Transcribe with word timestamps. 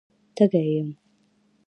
_تږی 0.35 0.63
يم. 0.75 0.89